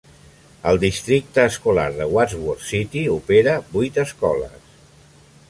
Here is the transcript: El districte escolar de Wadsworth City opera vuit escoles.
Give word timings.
El 0.69 0.79
districte 0.83 1.43
escolar 1.49 1.85
de 1.99 2.07
Wadsworth 2.15 2.65
City 2.71 3.05
opera 3.21 3.55
vuit 3.77 4.01
escoles. 4.07 4.75